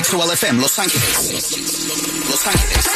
[0.00, 1.30] KXOL FM Los Ángeles.
[2.30, 2.90] Los Ángeles.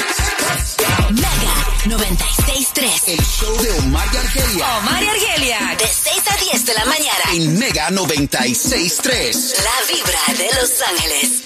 [1.10, 3.08] Mega 96.3.
[3.08, 5.76] El show de Omar y Argelia Omar y Argelia.
[5.78, 7.24] De 6 a 10 de la mañana.
[7.34, 9.54] en Mega 96.3.
[9.62, 11.42] La vibra de Los Ángeles.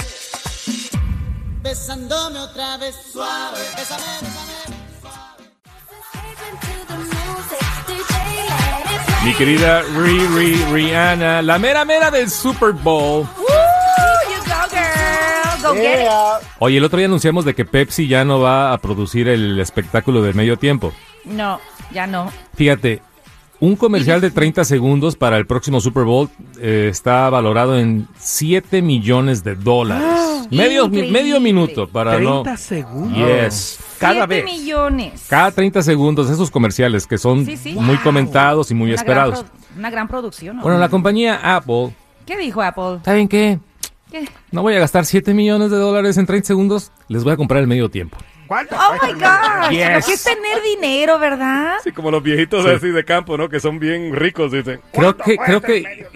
[1.63, 3.59] besándome otra vez suave.
[3.77, 4.79] Bésame, bésame.
[9.25, 13.27] Mi querida Riri Rihanna, la mera mera del Super Bowl.
[13.37, 13.68] Woo.
[15.63, 16.09] Go get it.
[16.61, 20.23] Oye, el otro día anunciamos de que Pepsi ya no va a producir el espectáculo
[20.23, 20.93] de medio tiempo.
[21.25, 21.61] No,
[21.93, 22.31] ya no.
[22.55, 23.03] Fíjate,
[23.61, 28.83] un comercial de 30 segundos para el próximo Super Bowl eh, está valorado en 7
[28.83, 30.49] millones de dólares.
[30.51, 30.89] medio,
[31.41, 32.43] minuto para no...
[32.45, 33.19] 30 segundos.
[33.19, 33.79] Yes.
[33.99, 34.45] Cada Siete vez.
[34.45, 35.27] millones.
[35.29, 37.73] Cada 30 segundos, esos comerciales que son Sí, sí.
[37.75, 38.05] muy Wow.
[38.05, 39.41] comentados y muy Una esperados.
[39.41, 40.57] pro- una gran producción.
[40.57, 40.63] ¿no?
[40.63, 41.93] Bueno, la compañía Apple,
[42.25, 42.99] ¿Qué dijo Apple?
[43.05, 43.59] ¿saben qué?
[44.11, 44.29] ¿Qué?
[44.51, 47.61] No voy a gastar 7 millones de dólares en 30 segundos, les voy a comprar
[47.61, 48.17] el medio tiempo.
[48.47, 48.75] ¿Cuánto?
[48.77, 49.71] Oh my gosh.
[49.71, 49.87] Yes.
[49.87, 51.75] Pero que es tener dinero, ¿verdad?
[51.85, 52.71] Sí, como los viejitos Sí.
[52.71, 53.51] así de campo, ¿no?
[53.51, 54.81] Que son bien ricos, dicen.
[54.93, 56.07] Creo que, creo que,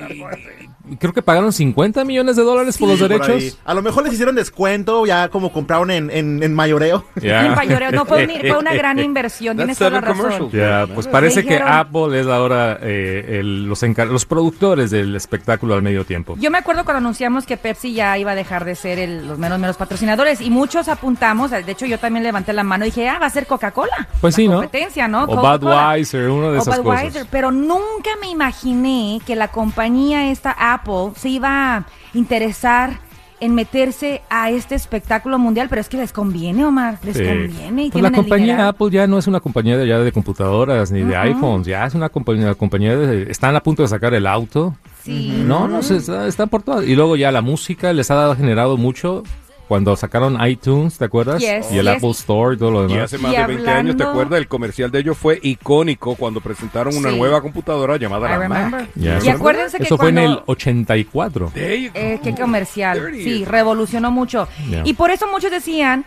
[0.98, 3.58] creo que pagaron 50 millones de dólares por los Por derechos.
[3.64, 7.04] A lo mejor les hicieron descuento, ya como compraron en, en, en mayoreo.
[7.22, 7.92] En Payoreo.
[7.92, 9.56] No, fue, un- fue una gran inversión.
[9.56, 10.50] Tienes toda la razón.
[10.94, 15.82] pues parece que Apple es ahora eh, el- los, encar- los productores del espectáculo al
[15.82, 16.36] medio tiempo.
[16.38, 19.38] Yo me acuerdo cuando anunciamos que Pepsi ya iba a dejar de ser el- los
[19.38, 23.08] menos menos patrocinadores y muchos apuntamos, de hecho yo también levanté la mano y dije,
[23.08, 24.08] ah, va a ser Coca-Cola.
[24.20, 24.54] Pues La sí, ¿no?
[24.54, 25.24] competencia, ¿no?
[25.24, 25.58] O Coca-Cola.
[25.58, 27.28] Budweiser, una de O esas Budweiser, cosas.
[27.30, 32.98] pero nunca me imaginé que la compañía esta Apple se iba a interesar
[33.40, 37.24] en meterse a este espectáculo mundial, pero es que les conviene, Omar, les Sí.
[37.24, 38.68] conviene y Pues la el compañía.
[38.68, 41.94] Apple ya no es una compañía de, ya de computadoras ni de iPhones, ya es
[41.96, 43.30] una compañía, compañía de...
[43.30, 44.76] Están a punto de sacar el auto.
[45.02, 45.42] Sí.
[45.44, 46.86] No, no sé, está- están por todas.
[46.86, 49.24] Y luego ya la música les ha dado, generado mucho
[49.68, 51.40] cuando sacaron iTunes, ¿te acuerdas?
[51.40, 51.96] Yes, y el yes.
[51.96, 53.04] Apple Store y todo lo Y demás.
[53.04, 54.38] hace más Y de 20 años, ¿te acuerdas?
[54.38, 57.16] El comercial de ellos fue icónico cuando presentaron una Sí.
[57.16, 58.80] nueva computadora llamada I la remember.
[58.96, 59.22] Mac.
[59.24, 61.50] Y acuérdense que Eso fue en el cuando- 84.
[61.54, 61.98] There you go.
[61.98, 62.98] Eh, qué comercial.
[63.00, 64.46] 30 Sí, revolucionó mucho.
[64.68, 64.82] Yeah.
[64.84, 66.04] Y por eso muchos decían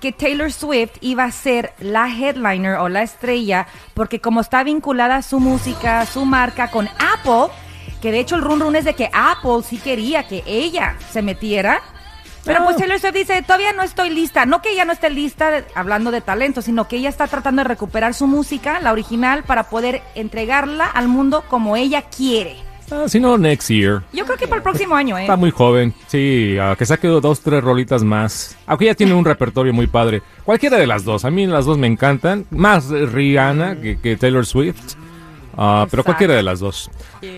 [0.00, 5.22] que Taylor Swift iba a ser la headliner o la estrella, porque como está vinculada
[5.22, 7.52] su música, su marca con Apple,
[8.00, 11.20] que de hecho el run run es de que Apple sí quería que ella se
[11.20, 11.80] metiera.
[12.48, 14.44] Pero pues Taylor Swift dice, todavía no estoy lista.
[14.46, 17.60] No que ella no esté lista de- hablando de talento, sino que ella está tratando
[17.62, 22.56] de recuperar su música, la original, para poder entregarla al mundo como ella quiere.
[22.90, 24.02] Ah, si no, next year.
[24.14, 25.22] Yo creo que para el próximo año, ¿eh?
[25.22, 25.92] Está muy joven.
[26.06, 28.56] Sí, ah, que saque dos, tres rolitas más.
[28.66, 30.22] Aunque ya tiene un repertorio muy padre.
[30.44, 31.26] Cualquiera de las dos.
[31.26, 32.46] A mí las dos me encantan.
[32.50, 34.94] Más Rihanna que, que Taylor Swift.
[35.54, 36.90] Ah, pero cualquiera de las dos.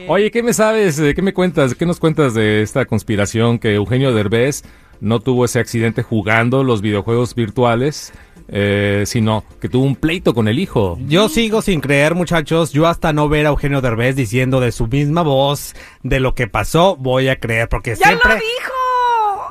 [0.07, 0.99] Oye, ¿qué me sabes?
[1.01, 1.75] eh, ¿Qué me cuentas?
[1.75, 4.63] ¿Qué nos cuentas de esta conspiración que Eugenio Derbez
[5.01, 8.13] no tuvo ese accidente jugando los videojuegos virtuales,
[8.53, 10.99] eh, sino que tuvo un pleito con el hijo?
[11.07, 12.73] Yo sigo sin creer, muchachos.
[12.73, 16.49] Yo hasta no ver a Eugenio Derbez diciendo de su misma voz de lo que
[16.49, 18.29] pasó, voy a creer, porque ¡Ya siempre...
[18.31, 18.75] lo dijo!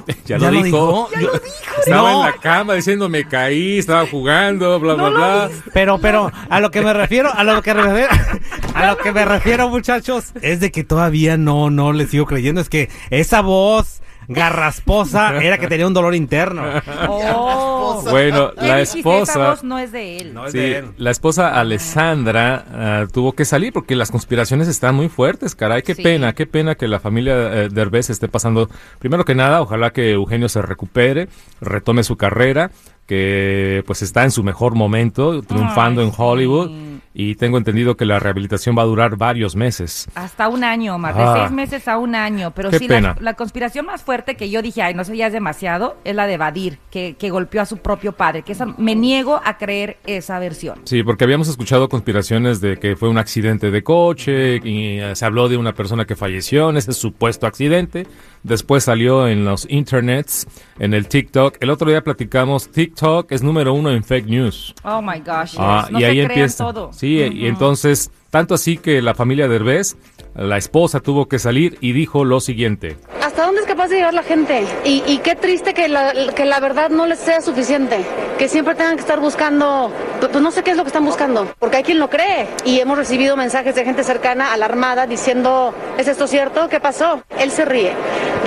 [0.08, 1.10] Ya, ¿Ya lo lo dijo.
[1.16, 1.22] dijo?
[1.22, 1.32] Yo-
[1.80, 2.20] Estaba No.
[2.26, 5.50] en la cama diciendo me caí, estaba jugando, bla, bla, bla.
[5.74, 8.10] Pero, pero, a lo que me refiero, a lo que me refiero,
[8.74, 12.60] a lo que me refiero, muchachos, es de que todavía no, no le sigo creyendo.
[12.60, 16.64] Es que esa voz garrasposa era que tenía un dolor interno.
[17.08, 18.04] Oh.
[18.10, 18.82] Bueno, ¿Qué la?
[18.82, 20.34] Esa esposa, voz no es de él.
[20.34, 20.86] No es sí, de él.
[20.98, 25.96] la esposa Alessandra ah, tuvo que salir porque las conspiraciones están muy fuertes, caray, qué
[25.96, 26.04] Sí.
[26.04, 28.70] pena, qué pena que la familia eh, Derbez esté pasando.
[29.00, 31.28] Primero que nada, ojalá que Eugenio se recupere,
[31.62, 32.72] retome su carrera,
[33.08, 36.68] que pues está en su mejor momento, triunfando Ay, en Hollywood.
[36.70, 36.89] sí.
[37.22, 40.08] Y tengo entendido que la rehabilitación va a durar varios meses.
[40.16, 41.36] Hasta un año, Omar, de Ah.
[41.40, 42.52] seis meses a un año.
[42.56, 45.34] Pero sí, la, la conspiración más fuerte que yo dije, ay, no sé, ya es
[45.34, 48.44] demasiado, es la de Badir, que, que golpeó a su propio padre.
[48.44, 50.80] Que esa, me niego a creer esa versión.
[50.86, 55.26] Sí, porque habíamos escuchado conspiraciones de que fue un accidente de coche y eh, se
[55.26, 58.08] habló de una persona que falleció en ese supuesto accidente.
[58.44, 60.48] Después salió en los internets,
[60.80, 61.58] en el TikTok.
[61.60, 64.74] El otro día platicamos, TikTok es número uno en fake news.
[64.84, 65.56] Oh my gosh.
[65.58, 65.92] Ah, yes.
[65.92, 66.64] No y se ahí crean empieza.
[66.66, 66.94] todo.
[66.94, 69.98] Sí, y entonces, tanto así que la familia Derbez,
[70.36, 72.96] la esposa tuvo que salir y dijo lo siguiente.
[73.22, 74.66] ¿Hasta dónde es capaz de llegar la gente?
[74.86, 78.06] Y, y qué triste que la, que la verdad no les sea suficiente.
[78.40, 81.04] Que siempre tengan que estar buscando, pues pues no sé qué es lo que están
[81.06, 81.54] buscando.
[81.60, 82.48] Porque hay quien lo cree.
[82.66, 86.70] Y hemos recibido mensajes de gente cercana, alarmada, diciendo, ¿es esto cierto?
[86.70, 87.22] ¿Qué pasó?
[87.38, 87.92] Él se ríe.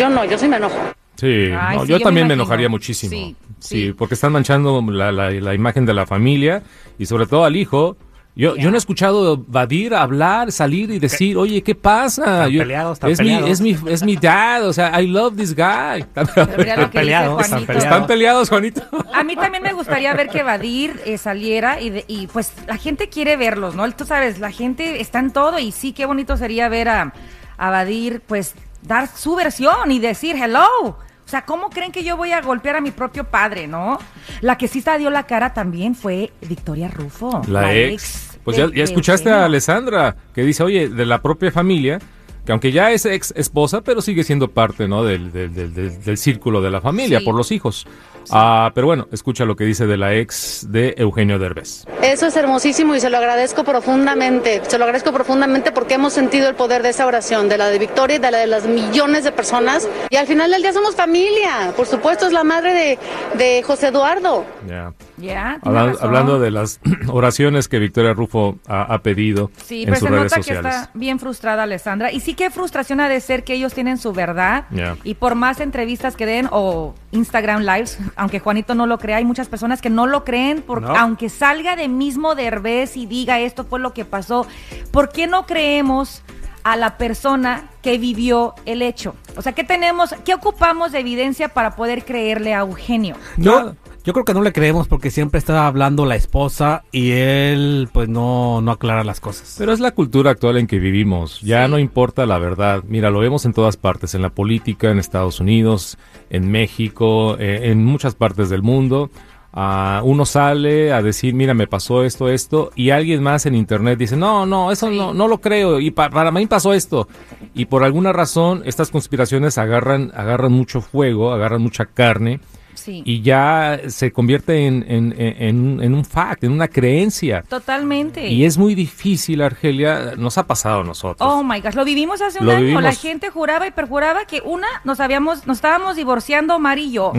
[0.00, 0.74] Yo no, yo sí me enojo.
[1.16, 3.10] Sí, Ay, no, sí, yo, también me enojaría muchísimo.
[3.10, 3.92] Sí, Sí, sí.
[3.92, 6.62] porque están manchando la, la- la imagen de la familia
[6.98, 7.96] y sobre todo al hijo
[8.34, 12.22] Yo, yo no he escuchado Vadir hablar, salir y decir, oye, ¿qué pasa?
[12.22, 13.44] Están Yo- peleados, están es, peleados.
[13.60, 16.02] Mi, es, mi, es mi dad, o sea, I love this guy.
[16.16, 17.84] Dice peleados, están peleados.
[17.84, 18.82] Están peleados, Juanito.
[19.12, 22.78] A mí también me gustaría ver que Vadir eh, saliera y, de- y, pues la
[22.78, 23.90] gente quiere verlos, ¿no?
[23.92, 27.12] Tú sabes, la gente está en todo y sí, qué bonito sería ver a,
[27.58, 30.96] a Vadir pues dar su versión y decir hello.
[31.32, 33.98] O sea, ¿cómo creen que yo voy a golpear a mi propio padre, no?
[34.42, 37.40] La que sí se dio la cara también fue Victoria Rufo.
[37.48, 38.38] La ex.
[38.44, 39.46] Pues ya, ya escuchaste a.
[39.46, 42.00] Alessandra, que dice, oye, de la propia familia,
[42.44, 45.04] que aunque ya es ex esposa, pero sigue siendo parte, ¿no?
[45.04, 47.24] Del, del, del- del- del círculo de la familia, Sí.
[47.24, 47.86] por los hijos.
[48.30, 51.84] Ah, pero bueno, escucha lo que dice de la ex de Eugenio Derbez.
[52.02, 54.62] Eso es hermosísimo y se lo agradezco profundamente.
[54.68, 57.78] Se lo agradezco profundamente porque hemos sentido el poder de esa oración, de la de
[57.80, 59.88] Victoria y de la de las millones de personas.
[60.08, 61.72] Y al final del día somos familia.
[61.76, 62.98] Por supuesto, es la madre de,
[63.44, 64.44] de José Eduardo.
[64.68, 64.92] Ya.
[65.18, 69.86] Ya, tiene Habla- hablando de las oraciones que Victoria Rufo ha, ha pedido Sí, en
[69.86, 70.74] pero sus se redes nota que sociales.
[70.76, 72.10] está bien frustrada Alessandra.
[72.12, 74.64] Y sí que frustración ha de ser que ellos tienen su verdad.
[75.04, 79.24] Y por más entrevistas que den o Instagram Lives, aunque Juanito no lo crea, hay
[79.24, 80.96] muchas personas que no lo creen, porque No.
[80.96, 84.46] aunque salga de mismo Derbez y diga esto fue lo que pasó,
[84.90, 86.22] ¿por qué no creemos
[86.64, 89.14] a la persona que vivió el hecho?
[89.36, 93.16] O sea, ¿qué tenemos, qué ocupamos de evidencia para poder creerle a Eugenio?
[93.36, 93.74] Yo,
[94.04, 98.08] yo creo que no le creemos porque siempre está hablando la esposa y él pues
[98.08, 99.54] no, no aclara las cosas.
[99.58, 101.40] Pero es la cultura actual en que vivimos.
[101.40, 102.82] Ya no importa la verdad.
[102.86, 105.98] Mira, lo vemos en todas partes, en la política, en Estados Unidos,
[106.30, 109.10] en México, eh, en muchas partes del mundo.
[109.54, 113.98] Ah, uno sale a decir, mira, me pasó esto, esto, y alguien más en internet
[113.98, 117.06] dice, no, no, eso no, no lo creo, y pa- para mí pasó esto.
[117.54, 122.40] Y por alguna razón, estas conspiraciones agarran, agarran mucho fuego, agarran mucha carne,
[122.82, 123.02] Sí.
[123.04, 127.42] y ya se convierte en, en, en, en un fact, en una creencia.
[127.48, 128.26] Totalmente.
[128.28, 131.28] Y es muy difícil, Argelia, nos ha pasado a nosotros.
[131.32, 132.60] Oh my gosh, lo vivimos hace un Lo año.
[132.62, 132.82] vivimos.
[132.82, 137.12] La gente juraba y perjuraba que una nos habíamos, nos estábamos divorciando Omar y yo.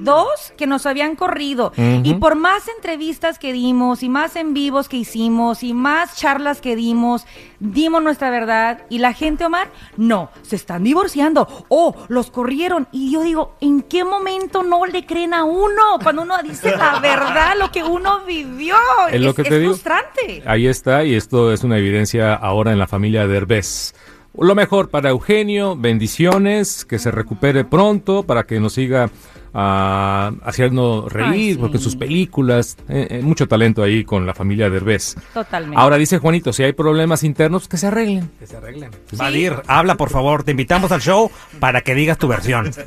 [0.00, 1.72] Dos, que nos habían corrido.
[1.76, 6.60] Y por más entrevistas que dimos, y más en vivos que hicimos, y más charlas
[6.60, 7.26] que dimos,
[7.60, 8.82] dimos nuestra verdad.
[8.88, 11.46] Y la gente, Omar, no, se están divorciando.
[11.68, 12.88] Oh, los corrieron.
[12.92, 15.98] Y yo digo, ¿en qué momento no le creen a uno?
[16.02, 18.76] Cuando uno dice la verdad, lo que uno vivió.
[19.10, 19.72] Es lo que te digo.
[19.72, 20.42] frustrante.
[20.46, 23.94] Ahí está, y esto es una evidencia ahora en la familia Derbez.
[24.38, 29.10] Lo mejor para Eugenio, bendiciones, que se recupere pronto, para que nos siga
[29.52, 31.58] ah, haciendo reír, Ay, sí.
[31.60, 35.16] porque sus películas, eh, eh, mucho talento ahí con la familia Derbez.
[35.34, 35.78] Totalmente.
[35.78, 38.30] Ahora dice Juanito, si hay problemas internos, que se arreglen.
[38.38, 38.90] Que se arreglen.
[39.12, 42.70] Vadir, habla por favor, te invitamos al show para que digas tu versión.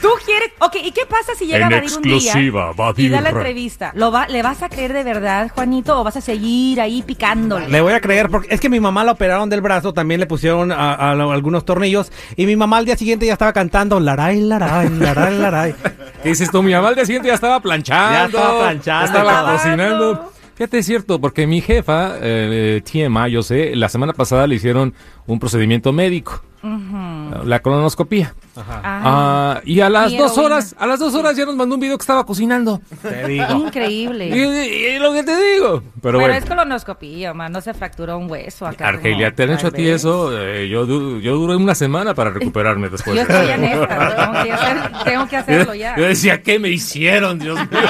[0.00, 0.50] Tú quieres.
[0.60, 3.10] Ok, ¿y qué pasa si llega En a Badir un día exclusiva, y Badir.
[3.10, 3.92] da la entrevista?
[3.94, 7.68] ¿Lo va, ¿Le vas a creer de verdad, Juanito, o vas a seguir ahí picándole?
[7.68, 10.26] Le voy a creer porque es que mi mamá la operaron del brazo, también le
[10.26, 13.98] pusieron a, a lo- algunos tornillos y mi mamá al día siguiente ya estaba cantando
[14.00, 15.74] laray, laray, laray, laray.
[16.22, 16.62] ¿Qué dices tú?
[16.62, 18.12] Mi mamá al día siguiente ya estaba planchando.
[18.12, 20.32] Ya estaba planchando, ya estaba cocinando.
[20.54, 24.92] Fíjate, es cierto, porque mi jefa, eh, TMA, yo sé, la semana pasada le hicieron
[25.26, 28.34] un procedimiento médico, la colonoscopía.
[28.56, 30.42] Ah, y a las dos heroína.
[30.54, 32.80] horas, a las dos horas ya nos mandó un video que estaba cocinando.
[33.02, 33.46] Te digo.
[33.66, 34.28] Increíble.
[34.28, 35.80] y- y lo que te digo.
[35.80, 36.34] Pero, Pero, bueno.
[36.34, 38.88] es colonoscopía, man, no se fracturó un hueso acá.
[38.88, 40.30] Argelia, ¿te han hecho a ti eso?
[40.38, 43.16] Eh, yo, yo duré una semana para recuperarme después.
[43.16, 43.54] Yo de estoy eso.
[43.54, 45.96] en esta, tengo que, hacer- tengo que hacerlo ya.
[45.96, 47.68] Yo decía, ¿qué me hicieron, Dios mío?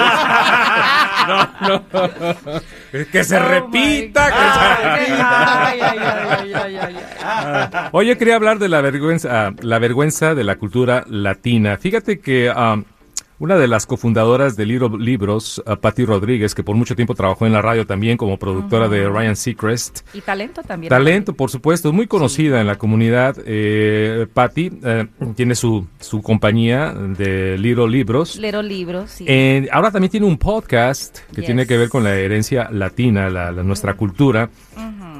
[1.29, 2.61] no, no.
[3.13, 4.27] Que se Oh, repita.
[4.27, 5.07] que God.
[5.07, 7.89] se- Ay, ay, ay, ay, ay, ay.
[7.93, 11.77] Oye, quería hablar de la vergüenza, ah, la vergüenza de la cultura latina.
[11.79, 12.77] Fíjate que ah,
[13.41, 17.47] una de las cofundadoras de Libro Libros, ah, Patti Rodríguez, que por mucho tiempo trabajó
[17.47, 20.91] en la radio también como productora de Ryan Seacrest, Y talento también.
[20.91, 23.37] Talento, por supuesto, muy conocida en la comunidad.
[23.47, 28.37] Eh, Patty eh, tiene su, su compañía de Little Libros.
[28.37, 29.25] Lero libros, sí.
[29.27, 31.47] Eh, ahora también tiene un podcast que Yes.
[31.47, 34.51] tiene que ver con la herencia latina, la, la- nuestra cultura.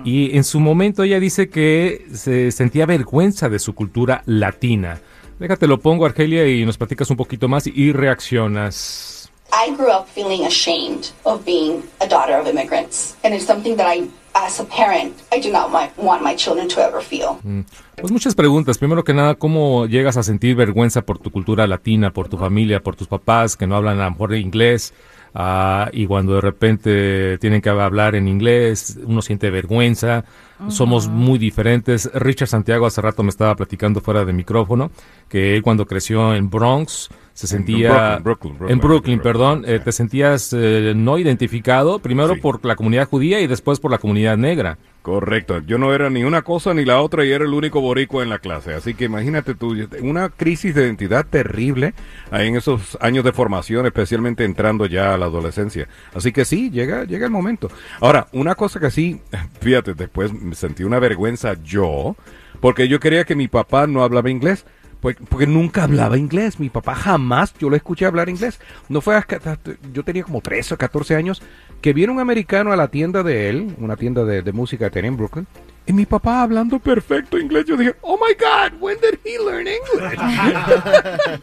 [0.05, 4.99] Y en su momento ella dice que se sentía vergüenza de su cultura latina.
[5.41, 9.33] Déjate lo pongo, Argelia, y nos platicas un poquito más y reaccionas.
[9.51, 13.91] I grew up feeling ashamed of being a daughter of immigrants, and it's something that
[13.91, 17.39] I, as a parent, I do not want, my children to ever feel.
[17.99, 18.77] Pues muchas preguntas.
[18.77, 22.83] Primero que nada, ¿cómo llegas a sentir vergüenza por tu cultura latina, por tu familia,
[22.83, 24.93] por tus papás que no hablan a lo mejor inglés?
[25.35, 30.25] ah, y cuando de repente tienen que hablar en inglés, uno siente vergüenza.
[30.69, 32.11] Somos muy diferentes.
[32.15, 34.91] Richard Santiago hace rato me estaba platicando fuera de micrófono
[35.29, 39.21] que él cuando creció en Bronx se sentía Brooklyn, Brooklyn, Brooklyn, en Brooklyn, Brooklyn.
[39.21, 42.41] perdón, eh, te sentías eh, no identificado primero Sí.
[42.41, 44.77] por la comunidad judía y después por la comunidad negra.
[45.01, 48.23] Correcto, yo no era ni una cosa ni la otra y era el único boricua
[48.23, 51.95] en la clase, así que imagínate tú, una crisis de identidad terrible
[52.31, 55.89] ahí en esos años de formación, especialmente entrando ya a la adolescencia.
[56.13, 57.71] Así que sí, llega, llega el momento.
[58.01, 59.23] Ahora, una cosa que sí,
[59.63, 62.17] fíjate, después sentí una vergüenza yo,
[62.61, 64.65] porque yo quería que mi papá no hablaba inglés.
[65.01, 66.61] Pues, porque nunca hablaba inglés.
[66.61, 68.61] Mi papá jamás yo lo escuché hablar inglés.
[68.91, 69.59] No fue hasta,
[69.95, 71.43] yo tenía como 13 o 14 años
[71.81, 74.91] que viene un americano a la tienda de él, una tienda de, de música que
[74.91, 75.47] tenía en Brooklyn,
[75.87, 77.65] y mi papá hablando perfecto inglés.
[77.65, 80.21] Yo dije, oh my God, when did he learn English?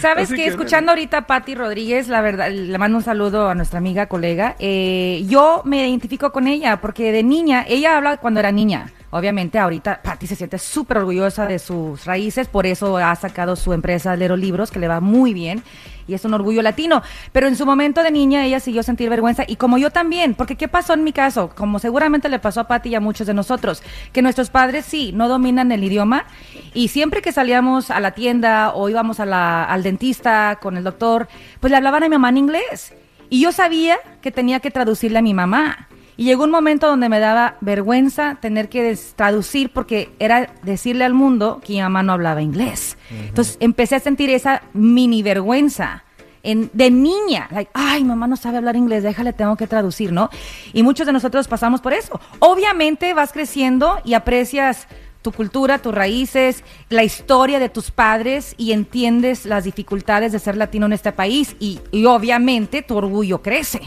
[0.00, 3.78] ¿Sabes que- Escuchando ahorita a Patti Rodríguez, la verdad, le mando un saludo a nuestra
[3.78, 4.54] amiga, colega.
[4.58, 8.90] eh, yo me identifico con ella porque de niña, ella habla cuando era niña.
[9.10, 13.72] Obviamente, ahorita Patti se siente súper orgullosa de sus raíces, por eso ha sacado su
[13.72, 15.62] empresa Lero Libros, que le va muy bien
[16.06, 17.02] y es un orgullo latino.
[17.32, 20.56] Pero en su momento de niña, ella siguió sentir vergüenza y como yo también, porque
[20.56, 21.50] ¿qué pasó en mi caso?
[21.54, 25.12] Como seguramente le pasó a Patti y a muchos de nosotros, que nuestros padres sí
[25.14, 26.26] no dominan el idioma
[26.74, 30.84] y siempre que salíamos a la tienda o íbamos a la- al dentista con el
[30.84, 31.28] doctor,
[31.60, 32.92] pues le hablaban a mi mamá en inglés.
[33.30, 35.88] Y yo sabía que tenía que traducirle a mi mamá.
[36.18, 41.14] Y llegó un momento donde me daba vergüenza tener que traducir porque era decirle al
[41.14, 42.98] mundo que mi mamá no hablaba inglés.
[43.08, 46.02] Entonces empecé a sentir esa mini vergüenza.
[46.42, 50.28] En, de niña, like, ay, mamá no sabe hablar inglés, déjale, tengo que traducir, ¿no?
[50.72, 52.20] Y muchos de nosotros pasamos por eso.
[52.40, 54.88] Obviamente vas creciendo y aprecias
[55.22, 60.56] tu cultura, tus raíces, la historia de tus padres y entiendes las dificultades de ser
[60.56, 63.82] latino en este país y, y obviamente tu orgullo crece.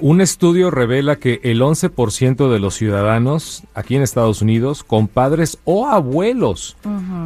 [0.00, 5.58] Un estudio revela que el 11% de los ciudadanos aquí en Estados Unidos, con padres
[5.64, 6.76] o abuelos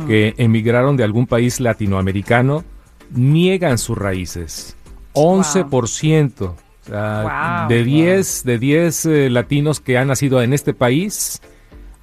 [0.06, 2.64] que emigraron de algún país latinoamericano,
[3.10, 4.76] niegan sus raíces.
[5.12, 6.40] 11%.
[6.42, 7.68] O sea, Wow.
[7.68, 11.40] de 10, de 10 eh, latinos que han nacido en este país,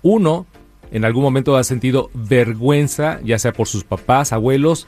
[0.03, 0.45] uno
[0.91, 4.87] en algún momento ha sentido vergüenza, ya sea por sus papás, abuelos,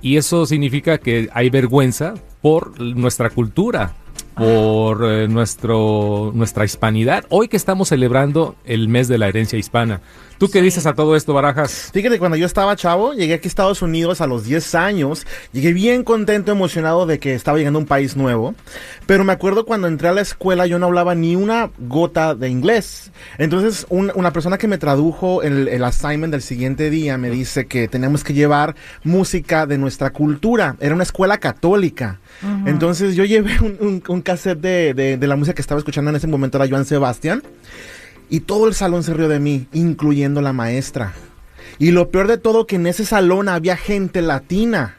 [0.00, 3.94] y eso significa que hay vergüenza por nuestra cultura,
[4.36, 7.24] por eh, nuestro, nuestra hispanidad.
[7.30, 10.02] Hoy que estamos celebrando el mes de la herencia hispana.
[10.38, 11.90] ¿Tú qué dices a todo esto, Barajas?
[11.94, 15.72] Fíjate, cuando yo estaba chavo, llegué aquí a Estados Unidos a los 10 años, llegué
[15.72, 18.54] bien contento, emocionado de que estaba llegando a un país nuevo,
[19.06, 22.50] pero me acuerdo cuando entré a la escuela yo no hablaba ni una gota de
[22.50, 23.12] inglés.
[23.38, 27.64] Entonces un- una persona que me tradujo el, el assignment del siguiente día me dice
[27.66, 28.74] que teníamos que llevar
[29.04, 30.76] música de nuestra cultura.
[30.80, 32.20] Era una escuela católica.
[32.66, 36.10] Entonces yo llevé un, un, un cassette de, de- de la música que estaba escuchando
[36.10, 37.42] en ese momento, era Joan Sebastián.
[38.28, 41.14] Y todo el salón se rió de mí, incluyendo la maestra.
[41.78, 44.95] Y lo peor de todo, que en ese salón había gente latina.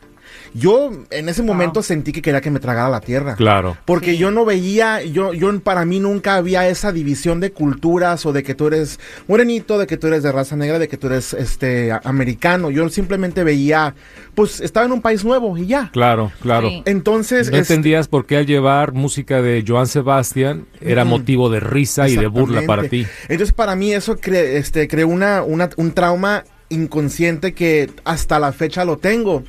[0.57, 3.35] Yo en ese momento sentí que quería que me tragara la tierra.
[3.35, 3.77] Claro.
[3.85, 4.17] Porque Sí.
[4.17, 8.43] yo no veía, yo, yo para mí nunca había esa división de culturas o de
[8.43, 11.33] que tú eres morenito, de que tú eres de raza negra, de que tú eres
[11.33, 12.69] este a- americano.
[12.71, 13.93] Yo simplemente veía,
[14.35, 15.89] pues estaba en un país nuevo y ya.
[15.91, 16.69] Claro, claro.
[16.69, 16.81] Sí.
[16.85, 21.59] Entonces, No este, entendías por qué al llevar música de Joan Sebastián era motivo de
[21.59, 23.05] risa y de burla para ti.
[23.29, 28.51] Entonces, para mí eso cre- este, creó una, una- un trauma inconsciente que hasta la
[28.51, 29.43] fecha lo tengo.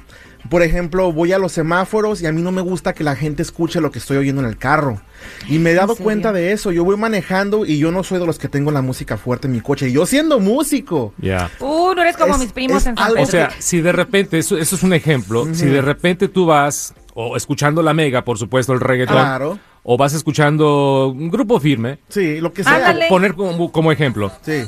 [0.50, 3.42] Por ejemplo, voy a los semáforos y a mí no me gusta que la gente
[3.42, 5.00] escuche lo que estoy oyendo en el carro.
[5.48, 6.70] Y me he dado cuenta de eso.
[6.72, 9.52] Yo voy manejando y yo no soy de los que tengo la música fuerte en
[9.54, 9.88] mi coche.
[9.88, 11.12] Y yo siendo músico.
[11.18, 11.50] Ya.
[11.60, 13.22] Uh, no eres como Es- mis primos en San Pedro.
[13.22, 16.94] O sea, si de repente, eso, eso es un ejemplo, si de repente tú vas,
[17.14, 19.58] o escuchando la mega, por supuesto, el reggaetón, Claro.
[19.82, 22.76] o vas escuchando un grupo firme, Sí, lo que sea.
[22.76, 23.06] Ándale.
[23.08, 24.62] poner como, como ejemplo, Sí.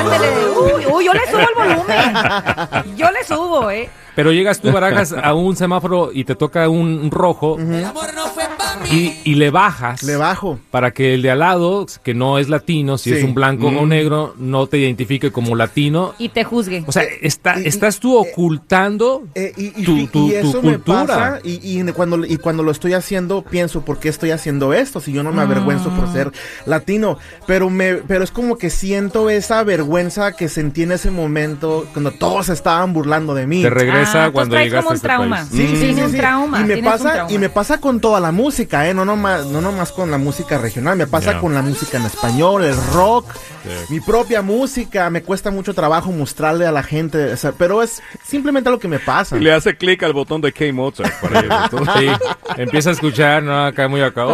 [0.00, 0.28] Ándale.
[0.50, 2.96] Uy, uy, yo le subo el volumen.
[2.96, 3.90] Yo le subo, ¿eh?
[4.14, 7.56] pero llegas tú, Barajas, a un semáforo y te toca un, un rojo
[8.90, 10.02] y, y le bajas.
[10.02, 10.58] Le bajo.
[10.70, 13.16] Para que el de al lado, que no es latino, si Sí.
[13.16, 16.14] es un blanco o negro, no te identifique como latino.
[16.18, 16.84] Y te juzgue.
[16.86, 20.30] O sea, está, Y- y- estás tú ocultando Eh, y, y- tu, y- tu- y
[20.32, 21.06] tu eso me cultura.
[21.06, 25.00] pasa y, y cuando, y cuando lo estoy haciendo pienso por qué estoy haciendo esto
[25.00, 26.32] si yo no me avergüenzo por ser
[26.66, 31.86] latino pero me pero es como que siento esa vergüenza que sentí en ese momento
[31.92, 35.36] cuando todos estaban burlando de mí Te regresa Ah, cuando como a un este trauma.
[35.38, 35.48] país.
[35.50, 37.32] Sí, sí, Tiene sí, un trauma, Y me un pasa trauma.
[37.32, 38.59] y me pasa con toda la música.
[38.60, 38.92] Música, ¿eh?
[38.92, 42.62] No nomás, no nomás con la música regional, me pasa con la música en español,
[42.62, 43.24] el rock,
[43.88, 45.08] mi propia música.
[45.08, 48.86] Me cuesta mucho trabajo mostrarle a la gente, o sea, pero es simplemente lo que
[48.86, 49.38] me pasa.
[49.38, 51.50] Y le hace clic al botón de K Mozart para ir.
[51.98, 52.06] Sí,
[52.58, 53.64] empieza a escuchar, ¿no?
[53.64, 54.26] Acá muy acá.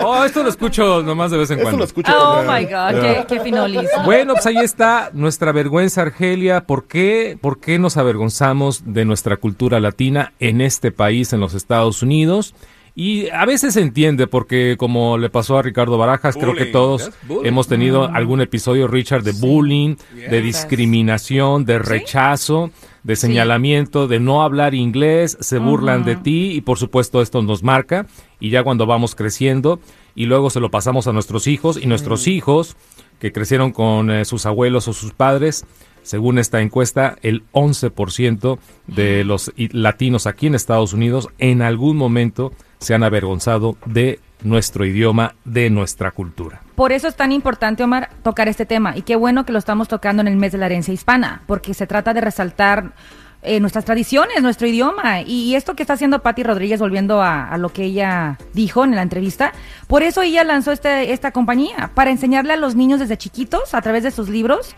[0.00, 1.78] Oh, esto lo escucho nomás de vez en Eso cuando.
[1.78, 2.12] lo escucho.
[2.16, 3.88] Oh my God, qué, qué.
[4.04, 6.64] Bueno, pues ahí está nuestra vergüenza, Argelia.
[6.64, 11.54] ¿Por qué, ¿Por qué nos avergonzamos de nuestra cultura latina en este país, en los
[11.54, 12.54] Estados Unidos?
[12.94, 17.12] Y a veces se entiende porque como le pasó a Ricardo Barajas, creo que todos
[17.44, 19.94] hemos tenido algún episodio, Richard, de bullying,
[20.28, 22.72] de discriminación, de rechazo,
[23.04, 27.62] de señalamiento, de no hablar inglés, se burlan de ti y por supuesto esto nos
[27.62, 28.06] marca
[28.40, 29.78] y ya cuando vamos creciendo
[30.16, 32.76] y luego se lo pasamos a nuestros hijos y nuestros hijos
[33.20, 35.64] que crecieron con eh, sus abuelos o sus padres,
[36.08, 42.50] según esta encuesta, el 11% de los latinos aquí en Estados Unidos en algún momento
[42.78, 46.62] se han avergonzado de nuestro idioma, de nuestra cultura.
[46.76, 48.96] Por eso es tan importante, Omar, tocar este tema.
[48.96, 51.74] Y qué bueno que lo estamos tocando en el mes de la herencia hispana, porque
[51.74, 52.94] se trata de resaltar
[53.42, 55.20] eh, nuestras tradiciones, nuestro idioma.
[55.20, 58.82] Y, y esto que está haciendo Patti Rodríguez, volviendo a, a lo que ella dijo
[58.82, 59.52] en la entrevista,
[59.88, 63.82] por eso ella lanzó este, esta compañía, para enseñarle a los niños desde chiquitos, a
[63.82, 64.74] través de sus libros,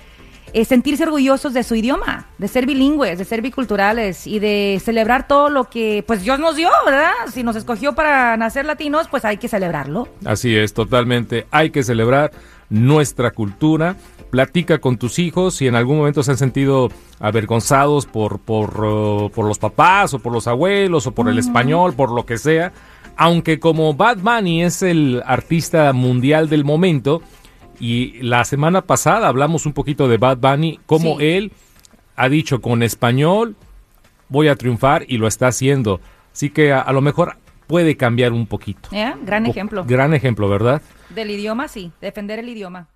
[0.52, 5.28] eh, sentirse orgullosos de su idioma, de ser bilingües, de ser biculturales y de celebrar
[5.28, 7.12] todo lo que pues Dios nos dio, ¿verdad?
[7.32, 10.08] Si nos escogió para nacer latinos, pues hay que celebrarlo.
[10.24, 11.46] Así es, totalmente.
[11.50, 12.32] Hay que celebrar
[12.68, 13.96] nuestra cultura.
[14.30, 16.88] Platica con tus hijos si en algún momento se han sentido
[17.18, 21.94] avergonzados por, por, uh, por los papás o por los abuelos o por el español,
[21.94, 22.72] por lo que sea.
[23.16, 27.22] Aunque como Bad Bunny es el artista mundial del momento,
[27.80, 31.26] y la semana pasada hablamos un poquito de Bad Bunny, como Sí.
[31.26, 31.52] él
[32.16, 33.56] ha dicho con español,
[34.28, 36.00] voy a triunfar y lo está haciendo.
[36.32, 38.88] Así que a, a lo mejor puede cambiar un poquito.
[38.92, 39.14] ¿Eh?
[39.24, 39.84] Gran ejemplo.
[39.86, 40.82] Gran ejemplo, ¿verdad?
[41.08, 42.88] Del idioma, sí, defender el idioma.